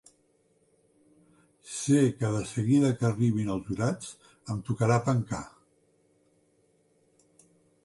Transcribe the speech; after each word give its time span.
Sé 1.73 1.99
que 2.21 2.31
de 2.37 2.41
seguida 2.53 2.89
que 3.03 3.07
arribin 3.11 3.53
els 3.57 3.69
jurats 3.69 4.09
em 4.55 4.65
tocarà 4.71 4.99
pencar. 5.11 5.45